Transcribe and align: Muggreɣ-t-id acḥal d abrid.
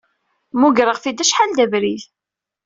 Muggreɣ-t-id 0.59 1.23
acḥal 1.23 1.51
d 1.57 1.59
abrid. 1.63 2.03